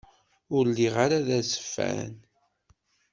[0.55, 2.11] Ur lliɣ ara d azeffan.